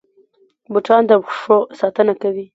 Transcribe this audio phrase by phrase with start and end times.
[0.71, 2.45] بوټان د پښو ساتنه کوي